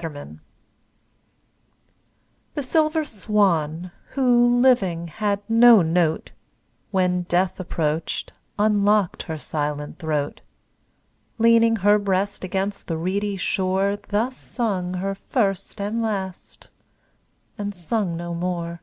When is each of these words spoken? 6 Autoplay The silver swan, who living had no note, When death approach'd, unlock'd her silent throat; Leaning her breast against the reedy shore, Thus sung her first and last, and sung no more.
6 0.00 0.08
Autoplay 0.12 0.38
The 2.54 2.62
silver 2.62 3.04
swan, 3.04 3.90
who 4.12 4.58
living 4.58 5.08
had 5.08 5.42
no 5.46 5.82
note, 5.82 6.30
When 6.90 7.24
death 7.24 7.60
approach'd, 7.60 8.32
unlock'd 8.58 9.24
her 9.24 9.36
silent 9.36 9.98
throat; 9.98 10.40
Leaning 11.36 11.76
her 11.84 11.98
breast 11.98 12.44
against 12.44 12.86
the 12.86 12.96
reedy 12.96 13.36
shore, 13.36 13.98
Thus 14.08 14.38
sung 14.38 14.94
her 14.94 15.14
first 15.14 15.78
and 15.82 16.00
last, 16.00 16.70
and 17.58 17.74
sung 17.74 18.16
no 18.16 18.32
more. 18.32 18.80